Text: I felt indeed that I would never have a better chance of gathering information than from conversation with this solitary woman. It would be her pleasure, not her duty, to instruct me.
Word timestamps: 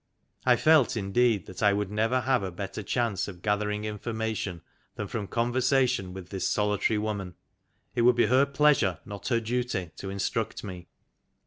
I 0.47 0.55
felt 0.55 0.97
indeed 0.97 1.45
that 1.45 1.61
I 1.61 1.73
would 1.73 1.91
never 1.91 2.21
have 2.21 2.41
a 2.41 2.49
better 2.51 2.81
chance 2.81 3.27
of 3.27 3.43
gathering 3.43 3.85
information 3.85 4.63
than 4.95 5.05
from 5.07 5.27
conversation 5.27 6.11
with 6.11 6.29
this 6.29 6.47
solitary 6.49 6.97
woman. 6.97 7.35
It 7.93 8.01
would 8.01 8.15
be 8.15 8.25
her 8.25 8.47
pleasure, 8.47 8.97
not 9.05 9.27
her 9.27 9.39
duty, 9.39 9.91
to 9.97 10.09
instruct 10.09 10.63
me. 10.63 10.87